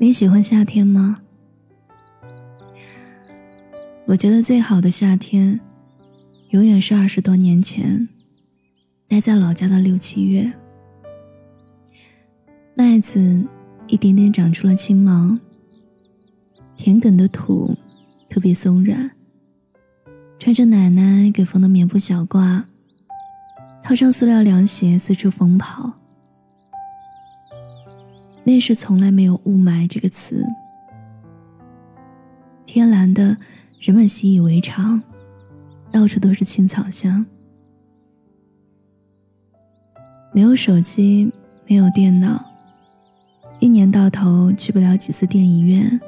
[0.00, 1.18] 你喜欢夏天吗？
[4.06, 5.58] 我觉得最好的夏天，
[6.50, 8.08] 永远是二十多年前，
[9.08, 10.52] 待在老家的六七月。
[12.76, 13.44] 麦子
[13.88, 15.36] 一点点长出了青芒，
[16.76, 17.76] 田埂的土
[18.30, 19.10] 特别松软。
[20.38, 22.62] 穿着奶奶给缝的棉布小褂，
[23.82, 25.97] 套上塑料凉鞋四处疯跑。
[28.48, 30.42] 那时从来没有雾霾这个词，
[32.64, 33.36] 天蓝的。
[33.78, 35.00] 人们习以为常，
[35.92, 37.24] 到处都是青草香。
[40.32, 41.30] 没有手机，
[41.68, 42.42] 没有电脑，
[43.60, 46.00] 一年到头去不了几次电影院，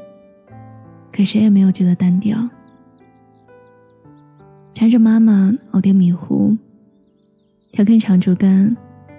[1.12, 2.36] 可谁也没有觉得单调。
[4.74, 6.56] 缠着妈妈熬点米糊，
[7.70, 8.74] 挑根长竹竿，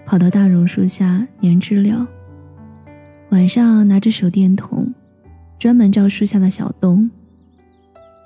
[0.07, 2.05] 跑到大榕树下粘知了。
[3.31, 4.93] 晚上拿着手电筒，
[5.57, 7.09] 专门照树下的小洞。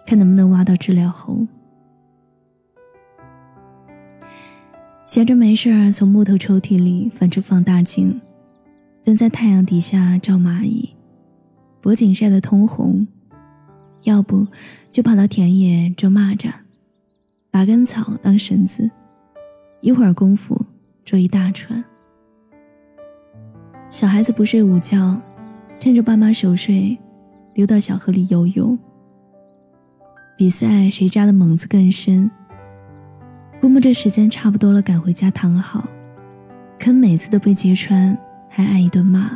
[0.03, 1.45] 看能不能挖到知了猴。
[5.05, 8.19] 闲着没事儿，从木头抽屉里翻出放大镜，
[9.03, 10.89] 蹲在太阳底下照蚂蚁，
[11.81, 13.07] 脖颈晒得通红。
[14.03, 14.47] 要不
[14.89, 16.51] 就跑到田野捉蚂蚱，
[17.51, 18.89] 拔根草当绳子，
[19.81, 20.59] 一会儿功夫
[21.03, 21.83] 捉一大串。
[23.89, 25.19] 小孩子不睡午觉，
[25.79, 26.97] 趁着爸妈熟睡，
[27.53, 28.77] 溜到小河里游泳。
[30.37, 32.29] 比赛谁扎的猛子更深。
[33.61, 35.87] 估摸着时间差不多了，赶回家躺好，
[36.77, 38.15] 可每次都被揭穿，
[38.49, 39.31] 还挨一顿骂。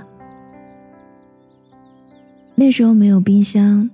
[2.54, 3.90] 那时候没有冰箱，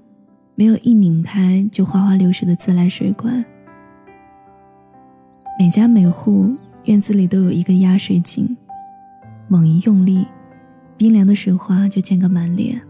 [0.55, 3.45] 没有一拧开就哗哗流水的自来水管，
[5.59, 8.57] 每家每户院子里都有一个压水井，
[9.47, 10.25] 猛一用力，
[11.05, 12.81] 冰凉的水花就溅个满脸。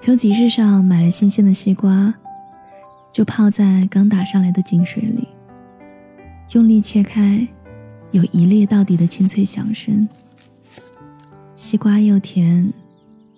[0.00, 2.14] 从集市上买了新鲜的西瓜，
[3.12, 5.28] 就泡在刚打上来的井水里，
[6.54, 7.46] 用力切开，
[8.10, 10.08] 有一裂到底的清脆响声。
[11.54, 12.72] 西瓜又甜，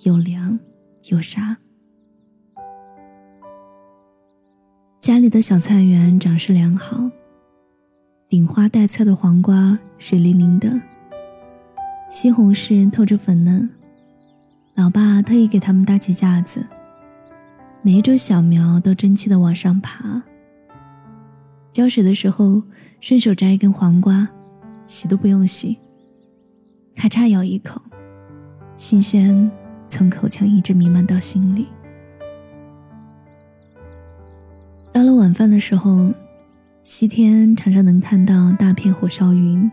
[0.05, 0.57] 又凉，
[1.09, 1.57] 又沙。
[5.01, 7.11] 家里的小菜园长势良好，
[8.29, 10.81] 顶花带刺的黄瓜水灵灵的，
[12.11, 13.71] 西红柿透着粉嫩。
[14.75, 16.67] 老爸特意给他们搭起架子，
[17.83, 20.21] 每一株小苗都争气的往上爬。
[21.73, 22.61] 浇水的时候，
[23.01, 24.29] 顺手摘一根黄瓜，
[24.89, 25.79] 洗都不用洗，
[26.97, 27.81] 咔嚓咬一口，
[28.75, 29.49] 新鲜
[29.89, 31.69] 从口腔一直弥漫到心里。
[34.93, 36.13] 到了晚饭的时候，
[36.83, 39.71] 西天常常能看到大片火烧云，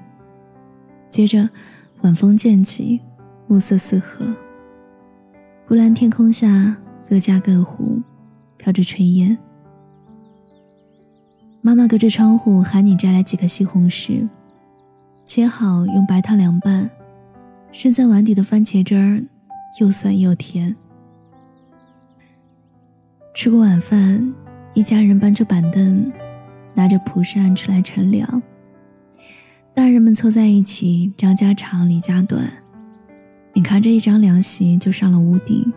[1.09, 1.49] 接着
[2.07, 3.01] 晚风渐起，
[3.47, 4.25] 暮色四合。
[5.65, 6.73] 湖蓝天空下，
[7.09, 8.01] 各家各户
[8.55, 9.37] 飘着炊烟。
[11.61, 14.25] 妈妈隔着窗户喊你摘来几颗西红柿，
[15.25, 16.89] 切好用白糖凉拌，
[17.73, 19.21] 剩在碗底的番茄汁儿
[19.81, 20.73] 又酸又甜。
[23.35, 24.33] 吃过晚饭，
[24.73, 26.09] 一家人搬出板凳，
[26.73, 28.41] 拿着蒲扇出来乘凉。
[29.77, 32.51] 大人们凑在一起，张家长，李家短。
[33.53, 35.71] 你扛着一张凉席就上了屋顶，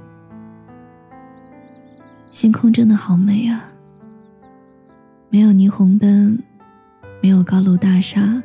[2.31, 3.71] 星空真的好美啊！
[5.29, 6.39] 没有霓虹灯，
[7.21, 8.43] 没有高楼大厦，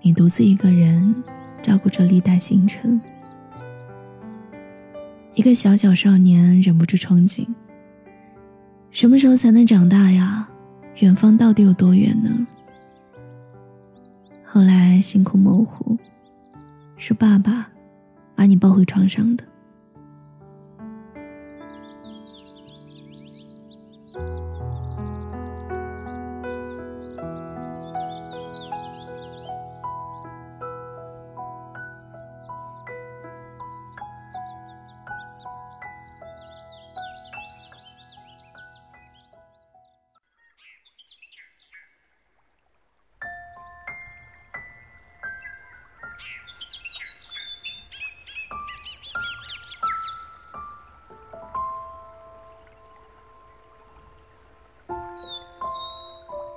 [0.00, 1.14] 你独自一个人
[1.62, 2.98] 照顾着历代星辰。
[5.34, 7.46] 一个小小少年忍不住憧憬：
[8.90, 10.48] 什么时候才能长大呀？
[11.00, 12.46] 远方到底有多远呢？
[14.54, 15.98] 后来星空模糊，
[16.96, 17.66] 是爸爸。
[18.36, 19.44] 把你抱回床上的。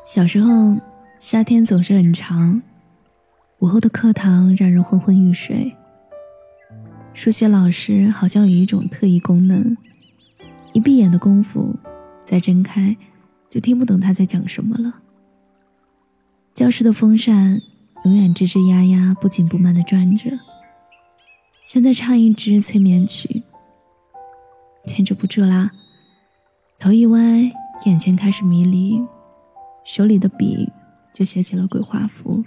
[0.07, 0.73] 小时候，
[1.19, 2.61] 夏天总是很长，
[3.59, 5.75] 午后的课堂让人昏昏欲睡。
[7.13, 9.75] 数学老师好像有一种特异功能，
[10.71, 11.75] 一闭眼的功夫，
[12.23, 12.95] 再睁开，
[13.49, 15.01] 就听不懂他在讲什么了。
[16.53, 17.61] 教室的风扇
[18.05, 20.31] 永远吱吱呀呀、不紧不慢地转着，
[21.65, 23.43] 现在唱一支催眠曲，
[24.85, 25.69] 坚持不住啦！
[26.79, 27.19] 头一歪，
[27.85, 29.05] 眼前开始迷离，
[29.87, 30.69] 手里的笔
[31.13, 32.43] 就写起了鬼画符。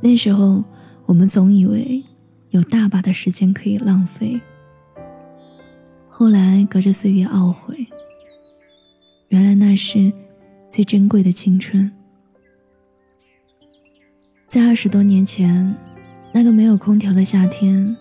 [0.00, 0.62] 那时候，
[1.06, 2.00] 我们总以为
[2.50, 4.40] 有大把的时间可以浪费。
[6.08, 7.84] 后来，隔着岁月懊悔，
[9.26, 10.12] 原来那是
[10.70, 11.90] 最珍贵的青春。
[14.46, 15.74] 在二十多年前。
[16.30, 17.96] 那个没有空调的夏天，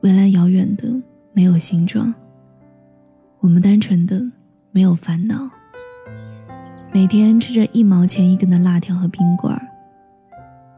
[0.00, 0.84] 未来遥远的
[1.32, 2.14] 没有形状。
[3.40, 4.24] 我们单纯的
[4.70, 5.50] 没有烦恼，
[6.96, 9.60] 每天吃着一毛钱一根的辣条和冰棍儿，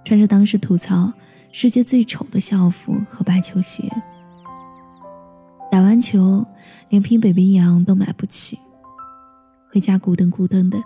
[0.04, 1.12] 穿着当时吐槽
[1.52, 3.88] 世界最丑的校服和白球鞋。
[5.70, 6.44] 打完球，
[6.88, 8.58] 连瓶北冰洋都买不起，
[9.70, 10.76] 回家咕噔咕噔的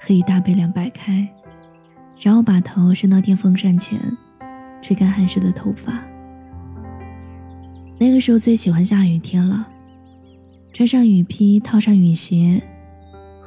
[0.00, 1.28] 喝一大杯凉白开，
[2.20, 3.96] 然后把头伸到电风扇前。
[4.82, 6.02] 吹干汗湿的头发。
[7.96, 9.68] 那个时候最喜欢下雨天了，
[10.72, 12.60] 穿上雨披，套上雨鞋，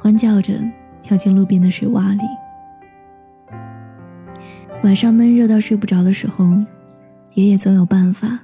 [0.00, 0.58] 欢叫着
[1.12, 2.22] 跳进路边的水洼里。
[4.82, 6.46] 晚上闷热到睡不着的时候，
[7.34, 8.40] 爷爷总有办法，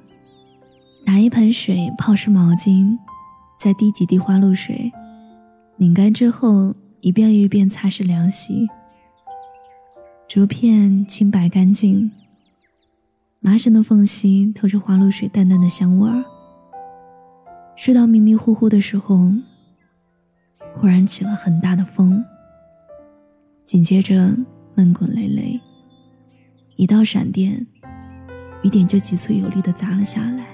[1.07, 2.95] 拿一盆水泡湿毛巾，
[3.59, 4.93] 再滴几滴花露水，
[5.79, 8.69] 拧干之后一遍又一遍擦拭凉席。
[10.29, 12.11] 竹片清白干净。
[13.41, 16.23] 麻绳的缝隙透着花露水淡淡的香味儿。
[17.77, 19.33] 睡到迷迷糊糊的时候，
[20.75, 22.23] 忽然起了很大的风，
[23.69, 24.35] 紧接着
[24.75, 25.61] 闷滚雷雷，
[26.77, 27.67] 一道闪电，
[28.63, 30.47] 雨点就急促有力的砸了下来。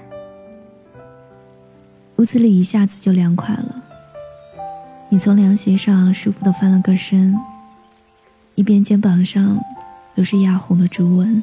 [2.17, 3.81] 屋子里一下子就凉快了。
[5.07, 7.33] 你从凉席上舒服的翻了个身，
[8.55, 9.61] 一边肩膀上
[10.13, 11.41] 都是压红的竹纹。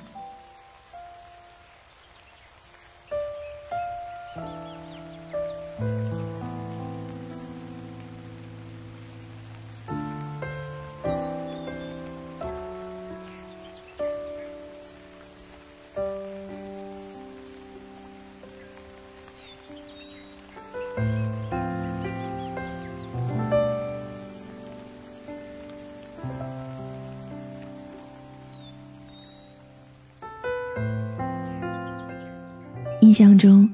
[33.13, 33.69] 印象中，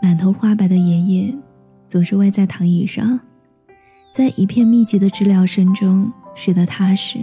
[0.00, 1.34] 满头花白的爷爷
[1.88, 3.18] 总是歪在躺椅上，
[4.12, 7.18] 在一片密集的知了声中睡得踏实。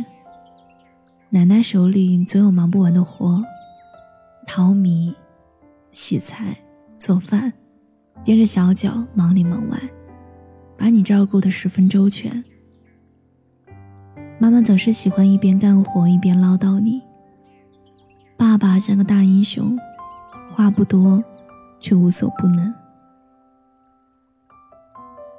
[1.29, 3.41] 奶奶手里总有忙不完的活，
[4.45, 5.15] 淘米、
[5.93, 6.53] 洗菜、
[6.99, 7.53] 做饭，
[8.25, 9.79] 踮着小脚忙里忙外，
[10.77, 12.43] 把你照顾得十分周全。
[14.37, 17.01] 妈妈总是喜欢一边干活一边唠叨你。
[18.35, 19.79] 爸爸像个大英雄，
[20.51, 21.23] 话不多。
[21.83, 22.73] 却无所不能。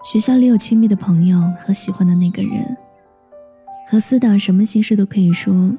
[0.05, 2.77] 学校里有亲密的朋友和喜欢的那个人，
[3.89, 5.73] 和死党什么心事都可以说，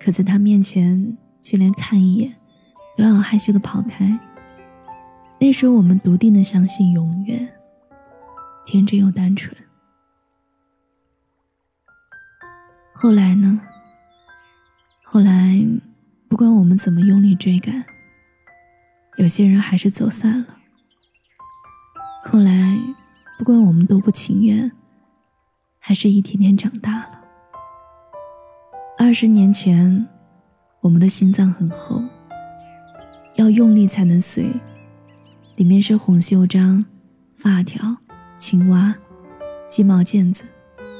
[0.00, 2.34] 可在他面前却连看一眼
[2.96, 4.18] 都要害羞的跑开。
[5.38, 7.48] 那时候我们笃定的相信永远，
[8.64, 9.56] 天真又单纯。
[12.92, 13.60] 后来呢？
[15.04, 15.64] 后来，
[16.28, 17.84] 不管我们怎么用力追赶。
[19.16, 20.46] 有些人还是走散了。
[22.22, 22.78] 后来，
[23.38, 24.70] 不管我们多不情愿，
[25.78, 27.20] 还是一天天长大了。
[28.98, 30.06] 二十年前，
[30.80, 32.02] 我们的心脏很厚，
[33.36, 34.50] 要用力才能碎，
[35.56, 36.84] 里面是红袖章、
[37.34, 37.96] 发条、
[38.36, 38.94] 青蛙、
[39.66, 40.44] 鸡毛毽子、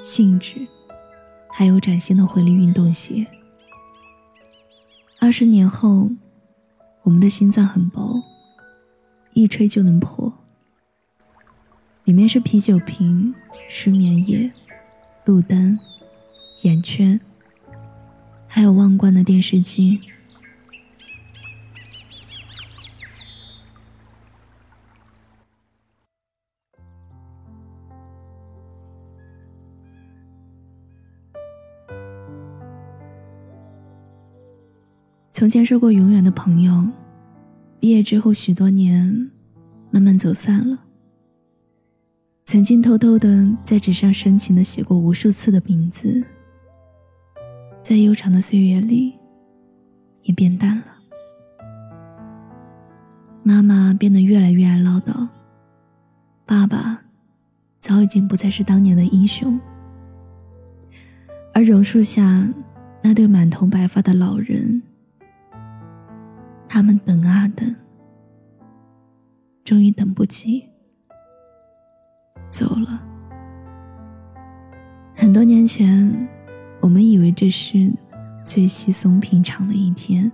[0.00, 0.66] 信纸，
[1.50, 3.26] 还有崭新的回力运动鞋。
[5.20, 6.08] 二十年后。
[7.06, 8.20] 我们的心脏很薄，
[9.32, 10.32] 一吹就能破。
[12.02, 13.32] 里面是啤酒瓶、
[13.68, 14.50] 失眠夜、
[15.24, 15.78] 路灯、
[16.62, 17.20] 眼圈，
[18.48, 20.00] 还有忘关的电视机。
[35.36, 36.82] 从前说过永远的朋友，
[37.78, 39.30] 毕业之后许多年，
[39.90, 40.78] 慢慢走散了。
[42.46, 46.24] 曾经偷偷的在纸上深情的写过无数次的名字，
[47.82, 49.12] 在悠长的岁月里，
[50.22, 50.86] 也变淡了。
[53.42, 55.28] 妈妈变得越来越爱唠叨，
[56.46, 56.98] 爸爸
[57.78, 59.60] 早已经不再是当年的英雄，
[61.52, 62.48] 而榕树下
[63.02, 64.80] 那对满头白发的老人。
[66.76, 67.74] 他们等啊等，
[69.64, 70.68] 终于等不及，
[72.50, 73.02] 走了。
[75.14, 76.28] 很多年前，
[76.82, 77.90] 我们以为这是
[78.44, 80.30] 最稀松平常的一天，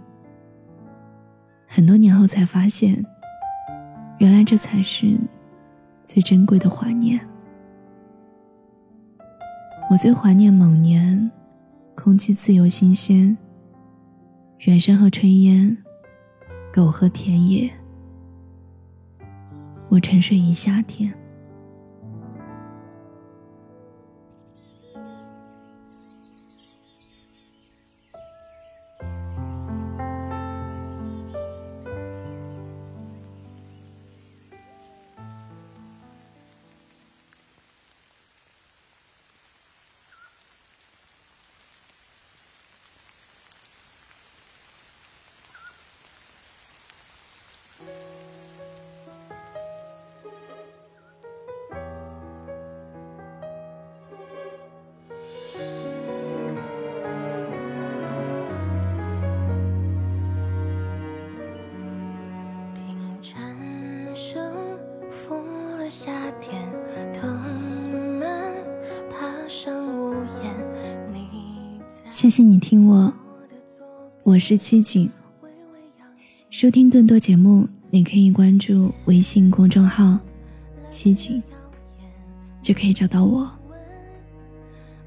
[1.68, 3.00] 很多年后才发现，
[4.18, 5.16] 原来这才是
[6.02, 7.20] 最珍贵的怀念。
[9.88, 11.30] 我最怀念某年，
[11.94, 13.38] 空气自由新鲜，
[14.66, 15.78] 远山和炊烟，
[16.72, 17.70] 狗和田野，
[19.90, 21.12] 我沉睡一夏天。
[72.12, 73.10] 谢谢你听我，
[74.22, 75.10] 我是七景。
[76.50, 80.18] 收听更多节目，你可以关注微信公众号
[80.90, 81.42] “七景”，
[82.60, 83.50] 就可以找到我，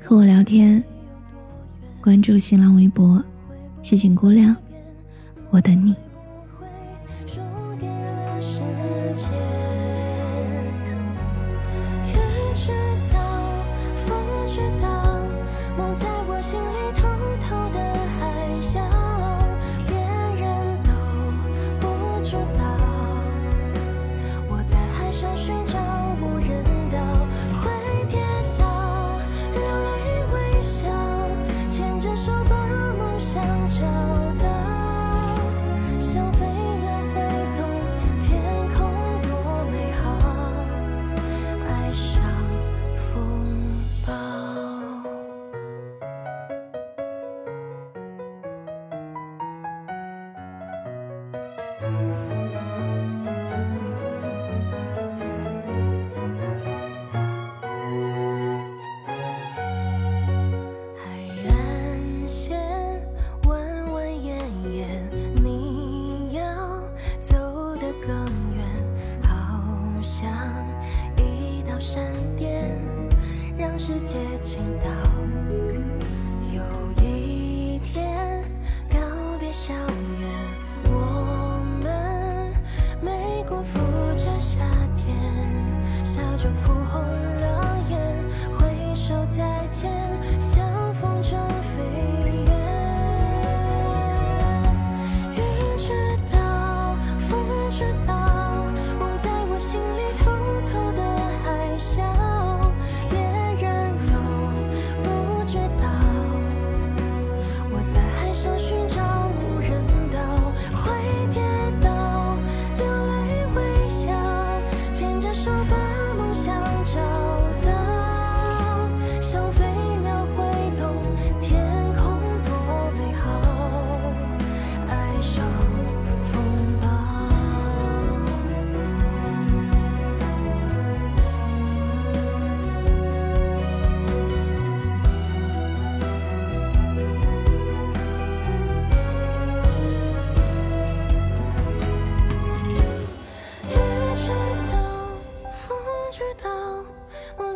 [0.02, 0.84] 和我聊天。
[2.02, 3.24] 关注新浪微博
[3.84, 4.56] “七景姑娘”，
[5.52, 5.94] 我等你。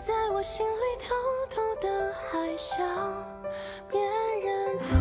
[0.10, 1.14] 在我心里偷
[1.52, 2.78] 偷的还笑，
[3.92, 4.99] 别人的。